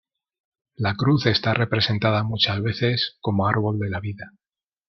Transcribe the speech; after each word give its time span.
La 0.77 0.95
cruz 0.95 1.27
está 1.27 1.53
representada 1.53 2.23
muchas 2.23 2.59
veces 2.63 3.19
como 3.21 3.45
"árbol 3.47 3.77
de 3.77 3.89
la 3.91 3.99
vida". 3.99 4.31